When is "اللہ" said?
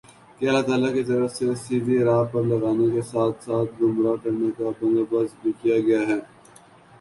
0.47-0.61